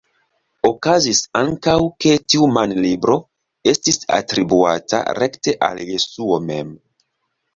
[0.67, 3.17] Okazis ankaŭ ke tiu manlibro
[3.73, 6.73] estis atribuata rekte al Jesuo mem.